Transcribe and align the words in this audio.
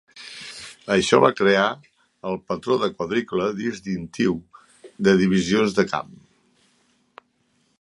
Això 0.93 1.17
va 1.23 1.29
crear 1.39 1.65
el 2.29 2.39
patró 2.53 2.77
de 2.85 2.89
quadrícula 2.95 3.49
distintiu 3.59 4.33
de 5.09 5.15
divisions 5.21 5.77
de 5.81 5.87
camp. 5.93 6.11